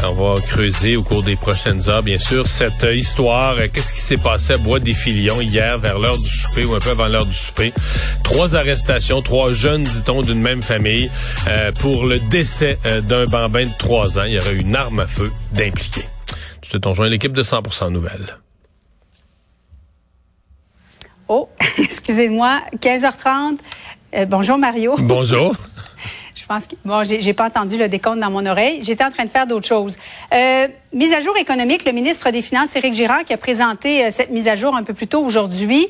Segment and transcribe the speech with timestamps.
[0.00, 3.56] On va creuser au cours des prochaines heures, bien sûr, cette histoire.
[3.72, 6.80] Qu'est-ce qui s'est passé à Bois des Filions hier vers l'heure du souper ou un
[6.80, 7.72] peu avant l'heure du souper?
[8.22, 11.10] Trois arrestations, trois jeunes, dit-on, d'une même famille
[11.48, 14.24] euh, pour le décès euh, d'un bambin de trois ans.
[14.24, 16.04] Il y aurait une arme à feu d'impliqué.
[16.60, 18.36] Tu te joint l'équipe de 100% Nouvelles.
[21.26, 23.58] Oh, excusez-moi, 15h30.
[24.14, 24.94] Euh, bonjour Mario.
[24.98, 25.56] Bonjour.
[26.48, 28.80] Pense que bon, j'ai pas entendu le décompte dans mon oreille.
[28.82, 29.98] J'étais en train de faire d'autres choses.
[30.32, 34.08] Euh, mise à jour économique, le ministre des Finances, Éric Girard, qui a présenté euh,
[34.10, 35.86] cette mise à jour un peu plus tôt aujourd'hui.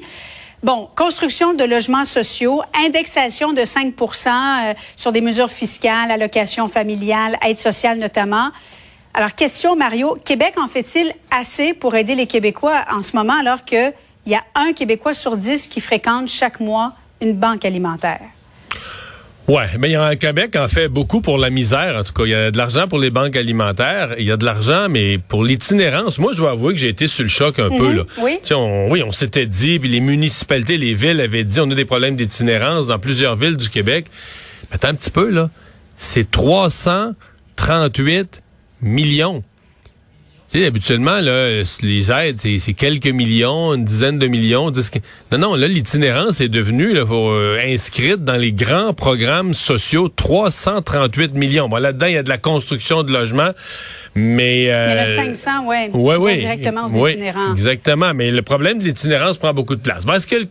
[0.64, 7.38] Bon, construction de logements sociaux, indexation de 5 euh, sur des mesures fiscales, allocations familiales,
[7.47, 8.50] aide sociale notamment.
[9.14, 13.64] Alors, question, Mario, Québec en fait-il assez pour aider les Québécois en ce moment alors
[13.64, 13.92] qu'il
[14.27, 18.22] y a un Québécois sur dix qui fréquente chaque mois une banque alimentaire?
[19.48, 21.96] Ouais, mais il y a un Québec en fait beaucoup pour la misère.
[21.96, 24.14] En tout cas, il y a de l'argent pour les banques alimentaires.
[24.18, 27.08] Il y a de l'argent, mais pour l'itinérance, moi, je dois avouer que j'ai été
[27.08, 27.88] sur le choc un peu.
[27.88, 27.96] Mhm.
[27.96, 28.02] Là.
[28.20, 28.38] Oui.
[28.50, 31.86] On, oui, on s'était dit, puis les municipalités, les villes avaient dit, on a des
[31.86, 34.04] problèmes d'itinérance dans plusieurs villes du Québec.
[34.70, 35.48] Mais attends un petit peu là,
[35.96, 38.42] c'est 338
[38.82, 39.42] millions.
[40.50, 44.72] Tu sais, habituellement, là, les aides, c'est quelques millions, une dizaine de millions.
[45.30, 50.08] Non, non, là, l'itinérance est devenue là, pour, euh, inscrite dans les grands programmes sociaux,
[50.08, 51.69] 338 millions.
[51.69, 53.50] Bon, là-dedans, il y a de la construction de logements,
[54.14, 54.62] mais...
[54.62, 56.38] Il y en a Euh, 500, ouais, Ouais, qui vont oui.
[56.38, 57.52] directement aux Oui, itinérants.
[57.52, 58.14] Exactement.
[58.14, 60.04] Mais le problème de l'itinérance prend beaucoup de place.
[60.04, 60.46] Bon, Est-ce que le,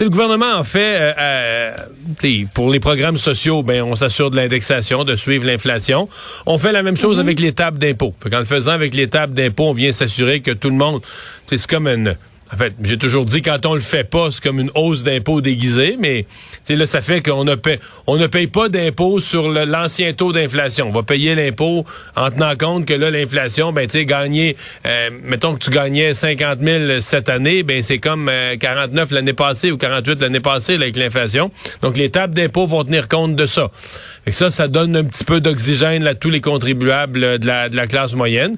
[0.00, 5.04] le gouvernement en fait euh, euh, pour les programmes sociaux, ben on s'assure de l'indexation,
[5.04, 6.08] de suivre l'inflation.
[6.46, 8.14] On fait la même chose avec les tables d'impôt.
[8.30, 11.00] Qu'en le faisant avec les tables d'impôt, on vient s'assurer que tout le monde,
[11.46, 12.16] c'est comme une
[12.52, 15.40] en fait, j'ai toujours dit quand on le fait pas, c'est comme une hausse d'impôt
[15.40, 16.26] déguisée, mais
[16.68, 17.56] là, ça fait qu'on ne
[18.06, 20.88] on paye pas d'impôt sur l'ancien taux d'inflation.
[20.88, 21.84] On va payer l'impôt
[22.16, 26.12] en tenant compte que là, l'inflation, ben tu sais, gagner, euh, mettons que tu gagnais
[26.14, 30.76] 50 000 cette année, ben c'est comme euh, 49 l'année passée ou 48 l'année passée
[30.76, 31.50] là, avec l'inflation.
[31.80, 33.70] Donc les tables d'impôt vont tenir compte de ça.
[34.26, 37.68] Et ça, ça donne un petit peu d'oxygène à tous les contribuables euh, de la,
[37.68, 38.56] de la classe moyenne.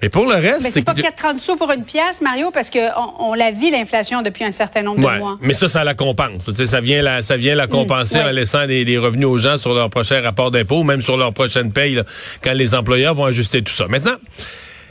[0.00, 2.70] Mais pour le reste, Mais c'est pas que- 4,30 sous pour une pièce, Mario, parce
[2.70, 2.88] qu'on
[3.18, 5.38] on la vit, l'inflation, depuis un certain nombre de mois.
[5.40, 6.50] mais ça, ça la compense.
[6.64, 8.24] Ça vient la, ça vient la compenser ouais.
[8.24, 11.32] en laissant des, des revenus aux gens sur leur prochain rapport d'impôt, même sur leur
[11.32, 12.04] prochaine paye, là,
[12.42, 13.86] quand les employeurs vont ajuster tout ça.
[13.88, 14.16] Maintenant,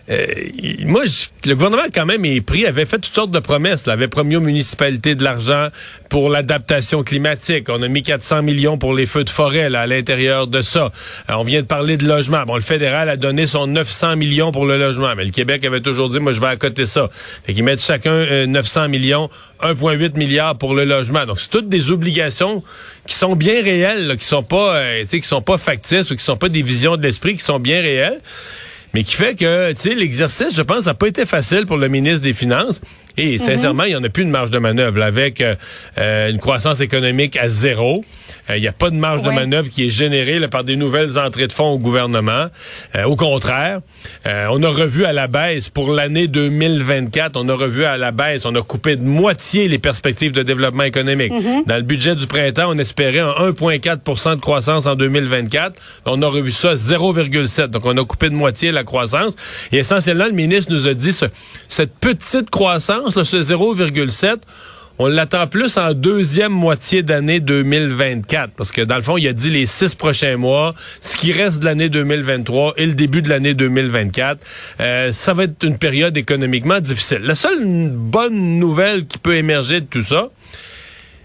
[0.10, 0.26] euh,
[0.58, 3.86] il- moi, je- le gouvernement, quand même, est pris, avait fait toutes sortes de promesses.
[3.86, 5.68] Là, avait promis aux municipalités de l'argent
[6.10, 7.68] pour l'adaptation climatique.
[7.70, 10.92] On a mis 400 millions pour les feux de forêt là, à l'intérieur de ça.
[11.30, 12.44] Euh, on vient de parler de logement.
[12.46, 15.82] Bon, le fédéral a donné son 900 millions pour le logement, mais le Québec avait
[15.82, 17.10] toujours dit, moi, je vais à côté ça.
[17.46, 19.30] Fait qu'ils mettent chacun euh, 900 millions,
[19.62, 21.26] 1,8 milliard pour le logement.
[21.26, 22.64] Donc, c'est toutes des obligations
[23.08, 26.24] qui sont bien réelles, là, qui sont pas, euh, qui sont pas factices ou qui
[26.24, 28.20] sont pas des visions de l'esprit, qui sont bien réelles
[28.94, 31.88] mais qui fait que, tu sais, l'exercice, je pense, n'a pas été facile pour le
[31.88, 32.82] ministre des Finances.
[33.18, 35.00] Et sincèrement, il n'y en a plus de marge de manœuvre.
[35.00, 35.56] là, avec euh,
[35.98, 38.06] euh, une croissance économique à zéro,
[38.50, 40.76] Euh, il n'y a pas de marge de manœuvre qui est générée là, par des
[40.76, 42.48] nouvelles entrées de fonds au gouvernement.
[42.96, 43.82] Euh, au contraire,
[44.26, 48.12] euh, on a revu à la baisse pour l'année 2024, on a revu à la
[48.12, 51.32] baisse, on a coupé de moitié les perspectives de développement économique.
[51.68, 55.80] Dans le budget du printemps, on espérait un 1,4% de croissance en 2024.
[56.06, 57.68] On a revu ça à 0,7.
[57.68, 59.34] Donc, on a coupé de moitié la croissance.
[59.72, 61.26] Et essentiellement, le ministre nous a dit ce-
[61.68, 64.38] cette petite croissance, là, ce 0,7,
[65.04, 68.52] on l'attend plus en deuxième moitié d'année 2024.
[68.54, 71.60] Parce que dans le fond, il a dit les six prochains mois, ce qui reste
[71.60, 74.40] de l'année 2023 et le début de l'année 2024,
[74.80, 77.22] euh, ça va être une période économiquement difficile.
[77.24, 80.30] La seule bonne nouvelle qui peut émerger de tout ça,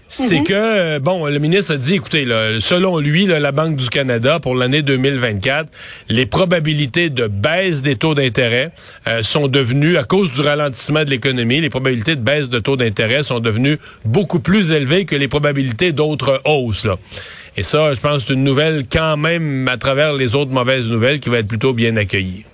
[0.07, 3.75] c'est que, euh, bon, le ministre a dit, écoutez, là, selon lui, là, la Banque
[3.75, 5.69] du Canada, pour l'année 2024,
[6.09, 8.71] les probabilités de baisse des taux d'intérêt
[9.07, 12.77] euh, sont devenues, à cause du ralentissement de l'économie, les probabilités de baisse de taux
[12.77, 16.85] d'intérêt sont devenues beaucoup plus élevées que les probabilités d'autres hausses.
[16.85, 16.97] Là.
[17.57, 21.19] Et ça, je pense, c'est une nouvelle quand même, à travers les autres mauvaises nouvelles,
[21.19, 22.45] qui va être plutôt bien accueillie.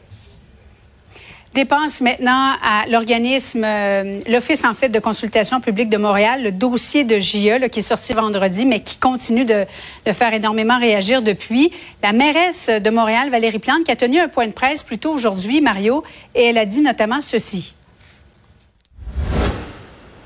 [1.54, 7.04] Dépense maintenant à l'organisme, euh, l'Office en fait de consultation publique de Montréal, le dossier
[7.04, 9.66] de JE qui est sorti vendredi, mais qui continue de,
[10.06, 11.72] de, faire énormément réagir depuis.
[12.02, 15.12] La mairesse de Montréal, Valérie Plante, qui a tenu un point de presse plus tôt
[15.12, 16.04] aujourd'hui, Mario,
[16.36, 17.74] et elle a dit notamment ceci.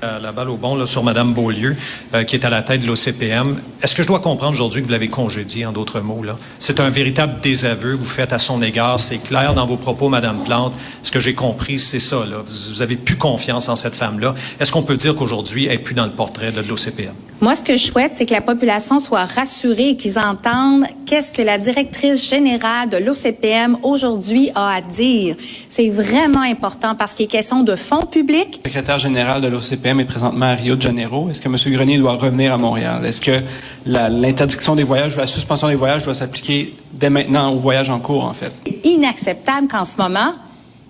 [0.00, 1.74] La balle au bon là, sur Mme Beaulieu,
[2.14, 3.60] euh, qui est à la tête de l'OCPM.
[3.82, 6.22] Est-ce que je dois comprendre aujourd'hui que vous l'avez congédié, en d'autres mots?
[6.22, 6.36] là?
[6.60, 9.00] C'est un véritable désaveu que vous faites à son égard.
[9.00, 10.74] C'est clair dans vos propos, Mme Plante.
[11.02, 12.18] Ce que j'ai compris, c'est ça.
[12.18, 12.36] Là.
[12.46, 14.36] Vous, avez plus confiance en cette femme-là.
[14.60, 17.14] Est-ce qu'on peut dire qu'aujourd'hui, elle n'est plus dans le portrait de l'OCPM?
[17.40, 21.30] Moi, ce que je souhaite, c'est que la population soit rassurée et qu'ils entendent qu'est-ce
[21.30, 25.36] que la directrice générale de l'OCPM aujourd'hui a à dire.
[25.68, 28.60] C'est vraiment important parce qu'il est question de fonds publics.
[28.64, 31.30] Le secrétaire général de l'OCPM est présentement à Rio de Janeiro.
[31.30, 31.56] Est-ce que M.
[31.76, 33.06] Grenier doit revenir à Montréal?
[33.06, 33.40] Est-ce que
[33.86, 38.00] l'interdiction des voyages ou la suspension des voyages doit s'appliquer dès maintenant aux voyages en
[38.00, 38.52] cours, en fait?
[38.66, 40.32] C'est inacceptable qu'en ce moment,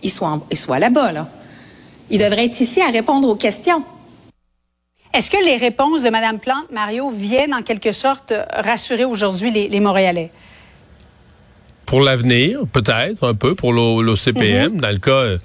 [0.03, 1.29] il soit, il soit là-bas, là.
[2.09, 3.83] Il devrait être ici à répondre aux questions.
[5.19, 9.81] Est-ce que les réponses de Mme Plante, Mario, viennent en quelque sorte rassurer aujourd'hui les,
[9.81, 10.31] Montréalais?
[11.87, 14.76] Pour l'avenir, peut-être, un peu, pour l'OCPM.
[14.76, 14.81] Mm-hmm.
[14.81, 15.38] Dans le cas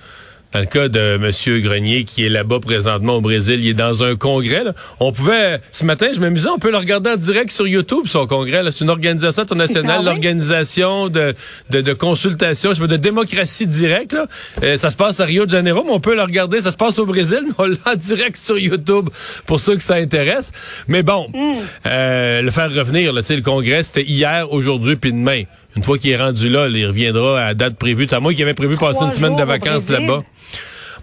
[0.53, 1.61] dans le cas de M.
[1.61, 4.63] Grenier qui est là-bas présentement au Brésil, il est dans un congrès.
[4.99, 8.27] On pouvait, ce matin, je m'amusais, on peut le regarder en direct sur YouTube, son
[8.27, 8.63] congrès.
[8.71, 11.33] C'est une organisation internationale, ah l'organisation de,
[11.71, 14.15] de, de, consultation, je sais de démocratie directe.
[14.61, 16.61] Euh, ça se passe à Rio de Janeiro, mais on peut le regarder.
[16.61, 19.09] Ça se passe au Brésil, mais on l'a en direct sur YouTube
[19.45, 20.51] pour ceux que ça intéresse.
[20.87, 21.53] Mais bon, mm.
[21.87, 25.43] euh, le faire revenir, là, le congrès, c'était hier, aujourd'hui, puis demain.
[25.75, 28.07] Une fois qu'il est rendu là, il reviendra à la date prévue.
[28.11, 30.23] À moi qui avait prévu passer une semaine de vacances là-bas.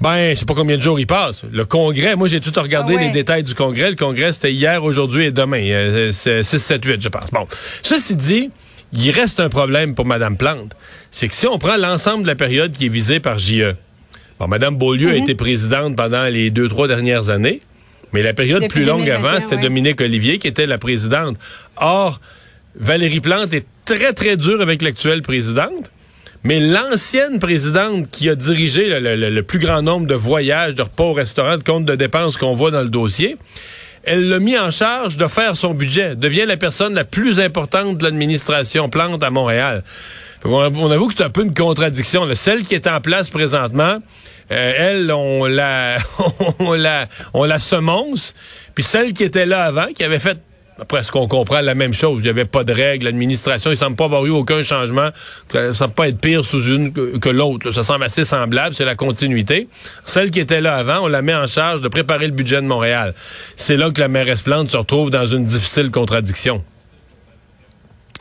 [0.01, 1.43] Ben, je sais pas combien de jours il passe.
[1.53, 3.91] Le congrès, moi j'ai tout regardé ah les détails du congrès.
[3.91, 5.63] Le congrès, c'était hier, aujourd'hui et demain.
[5.63, 7.31] Euh, c'est 6, 7, 8, je pense.
[7.31, 7.47] Bon.
[7.83, 8.51] Ceci dit,
[8.95, 10.73] il reste un problème pour Mme Plante.
[11.11, 13.75] C'est que si on prend l'ensemble de la période qui est visée par JE,
[14.39, 15.23] bon, Mme Beaulieu a mhm.
[15.23, 17.61] été présidente pendant les deux, trois dernières années,
[18.13, 21.37] mais la période plus longue avant, c'était Dominique Olivier qui était la présidente.
[21.77, 22.21] Or,
[22.75, 25.91] Valérie Plante est très, très dure avec l'actuelle présidente.
[26.45, 31.13] Mais l'ancienne présidente qui a dirigé le, plus grand nombre de voyages, de repas au
[31.13, 33.37] restaurant, de comptes de dépenses qu'on voit dans le dossier,
[34.05, 37.99] elle l'a mis en charge de faire son budget, devient la personne la plus importante
[37.99, 39.83] de l'administration Plante à Montréal.
[40.45, 40.61] On,
[40.91, 42.27] avoue que c'est un peu une contradiction.
[42.35, 43.99] Celle qui est en place présentement,
[44.53, 45.97] euh, elle, on la,
[46.61, 48.35] on la, on la semonce,
[48.75, 50.39] puis celle qui était là avant, qui avait fait
[50.81, 52.21] après, ce qu'on comprend la même chose?
[52.21, 53.05] Il n'y avait pas de règles.
[53.05, 55.11] L'administration, il semble pas avoir eu aucun changement.
[55.53, 57.71] Ça semble pas être pire sous une que, l'autre.
[57.71, 58.75] Ça semble assez semblable.
[58.75, 59.69] C'est la continuité.
[60.07, 62.67] Celle qui était là avant, on la met en charge de préparer le budget de
[62.67, 63.15] Montréal.
[63.57, 66.65] C'est là que la mairesse Plante se retrouve dans une difficile contradiction.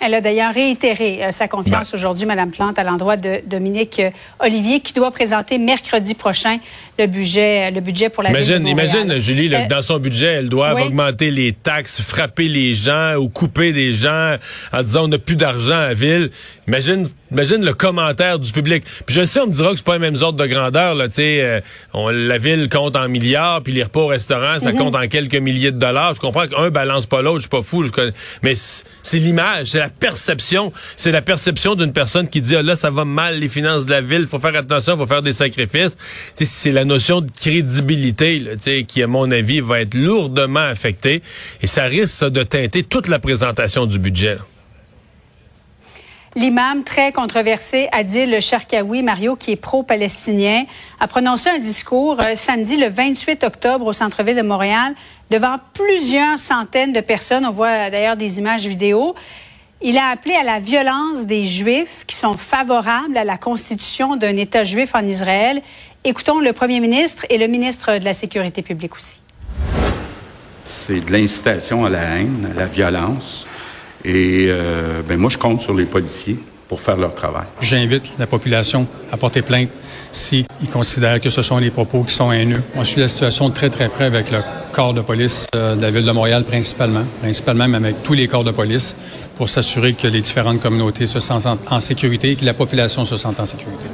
[0.02, 1.98] Elle a d'ailleurs réitéré euh, sa confiance ben.
[1.98, 6.60] aujourd'hui, Mme Plante, à l'endroit de Dominique euh, Olivier, qui doit présenter mercredi prochain
[6.98, 10.28] le budget, le budget pour la imagine, ville de Imagine, Julie, euh, dans son budget,
[10.28, 14.36] elle doit augmenter les taxes, frapper les gens ou couper des gens
[14.74, 16.30] en disant on n'a plus d'argent à la ville.
[16.70, 18.84] Imagine, imagine le commentaire du public.
[19.08, 20.94] Puis je sais, on me dira que c'est pas les mêmes ordres de grandeur.
[20.94, 21.62] Là, euh,
[21.96, 24.78] on, la ville compte en milliards, puis les repas au restaurant, ça mhm.
[24.78, 26.14] compte en quelques milliers de dollars.
[26.14, 27.84] Je comprends qu'un balance pas l'autre, je suis pas fou.
[27.84, 28.12] Je
[28.44, 30.72] Mais c'est l'image, c'est la perception.
[30.96, 33.92] C'est la perception d'une personne qui dit, ah, là, ça va mal, les finances de
[33.92, 35.98] la ville, faut faire attention, faut faire des sacrifices.
[36.36, 38.52] C'est la notion de crédibilité là,
[38.88, 41.24] qui, à mon avis, va être lourdement affectée.
[41.64, 44.38] Et ça risque de teinter toute la présentation du budget.
[46.36, 50.66] L'imam très controversé Adil Sharkawi, Mario, qui est pro-palestinien,
[51.00, 54.94] a prononcé un discours euh, samedi le 28 octobre au centre-ville de Montréal
[55.32, 57.48] devant plusieurs centaines de personnes.
[57.48, 59.16] On voit d'ailleurs des images vidéo.
[59.82, 64.38] Il a appelé à la violence des Juifs qui sont favorables à la constitution d'un
[64.38, 65.64] État juif en Israël.
[66.04, 69.20] Écoutons le premier ministre et le ministre de la Sécurité publique aussi.
[70.64, 73.48] C'est de l'incitation à la haine, à la violence.
[74.06, 77.46] Et euh, ben moi, je compte sur les policiers pour faire leur travail.
[77.62, 79.70] J'invite la population à porter plainte
[80.12, 82.62] s'ils considèrent que ce sont les propos qui sont haineux.
[82.76, 84.40] Moi, je suis la situation très, très près avec le
[84.72, 88.28] corps de police euh, de la ville de Montréal principalement, principalement même avec tous les
[88.28, 88.96] corps de police,
[89.36, 93.18] pour s'assurer que les différentes communautés se sentent en, sécurité et que la population se
[93.18, 93.88] sente en sécurité.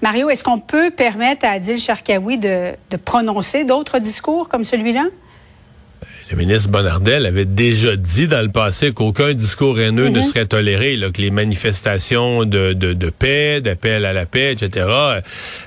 [0.00, 5.04] Mario, est-ce qu'on peut permettre à Adil Sharkawi de, de prononcer d'autres discours comme celui-là?
[6.30, 10.96] Le ministre Bonnardel avait déjà dit dans le passé qu'aucun discours haineux ne serait toléré,
[10.96, 14.86] là, que les manifestations de, de, de paix, d'appel à la paix, etc.,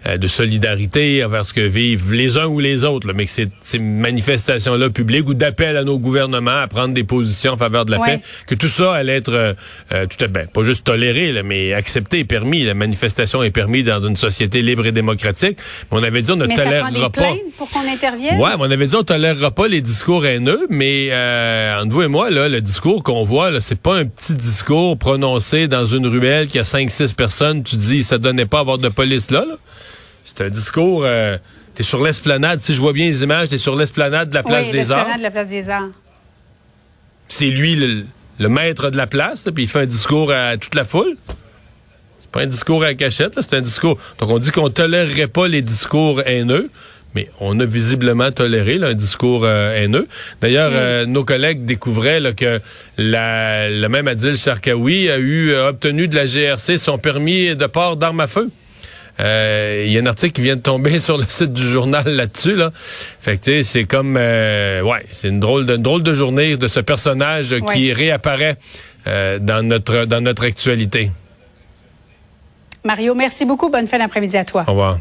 [0.08, 3.32] euh, de solidarité envers ce que vivent les uns ou les autres, là, mais que
[3.32, 7.86] ces, ces manifestations-là publiques ou d'appel à nos gouvernements à prendre des positions en faveur
[7.86, 8.18] de la Ouais.
[8.18, 9.54] paix, que tout ça allait être euh,
[9.94, 12.64] euh, tout à ben, pas juste toléré, là, mais accepté, permis.
[12.64, 15.58] La manifestation est permise dans une société libre et démocratique.
[15.92, 17.34] Mais on avait dit on ne Mais ça prend tolérera des pas.
[17.58, 18.38] pour qu'on intervienne?
[18.40, 22.04] Ouais, mais on avait dit on tolérera pas les discours haineux, mais euh, entre vous
[22.04, 25.86] et moi, là, le discours qu'on voit, là, c'est pas un petit discours prononcé dans
[25.86, 27.64] une ruelle qui a 5-6 personnes.
[27.64, 29.46] Tu dis, ça donnait pas à avoir de police là.
[29.48, 29.56] là.
[30.24, 31.04] C'est un discours.
[31.06, 31.38] Euh,
[31.74, 34.68] t'es sur l'esplanade, si je vois bien les images, t'es sur l'esplanade de la place
[34.68, 35.18] oui, des Arts.
[35.18, 35.90] de la place des Arts.
[37.28, 38.06] C'est lui le,
[38.40, 41.16] le maître de la place, là, puis il fait un discours à toute la foule.
[42.20, 43.98] C'est pas un discours à la cachette, là, c'est un discours.
[44.20, 46.70] Donc on dit qu'on tolérerait pas les discours haineux.
[47.16, 50.08] Mais on a visiblement toléré là, un discours euh, haineux.
[50.42, 52.60] D'ailleurs, euh, nos collègues découvraient là, que
[52.98, 57.66] la, le même Adil Sharkawi a eu a obtenu de la GRC son permis de
[57.66, 58.50] port d'armes à feu.
[59.20, 62.06] Euh, Il y a un article qui vient de tomber sur le site du journal
[62.06, 62.56] là-dessus.
[62.56, 62.72] Là.
[62.74, 66.68] Fait que c'est comme euh, ouais, c'est une drôle de une drôle de journée de
[66.68, 68.58] ce personnage euh, qui réapparaît
[69.08, 71.12] euh, dans notre dans notre actualité.
[72.84, 73.70] Mario, merci beaucoup.
[73.70, 74.64] Bonne fin d'après-midi à toi.
[74.68, 75.00] Au revoir.